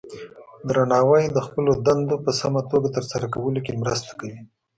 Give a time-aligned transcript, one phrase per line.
[0.67, 4.39] درناوی د خپلو دندو په سمه توګه ترسره کولو کې مرسته کوي.